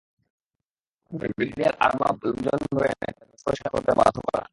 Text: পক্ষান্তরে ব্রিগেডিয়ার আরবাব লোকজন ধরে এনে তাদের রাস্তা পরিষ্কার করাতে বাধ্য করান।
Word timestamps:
পক্ষান্তরে 1.11 1.31
ব্রিগেডিয়ার 1.37 1.75
আরবাব 1.79 2.15
লোকজন 2.23 2.59
ধরে 2.71 2.87
এনে 2.87 3.09
তাদের 3.09 3.27
রাস্তা 3.31 3.47
পরিষ্কার 3.47 3.69
করাতে 3.73 3.91
বাধ্য 3.99 4.17
করান। 4.27 4.47